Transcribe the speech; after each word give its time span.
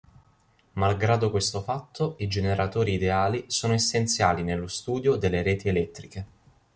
Malgrado 0.77 1.29
questo 1.29 1.61
fatto, 1.61 2.15
i 2.17 2.27
generatori 2.27 2.93
ideali 2.93 3.43
sono 3.49 3.75
essenziali 3.75 4.41
nello 4.41 4.65
studio 4.65 5.15
delle 5.15 5.43
reti 5.43 5.67
elettriche. 5.67 6.25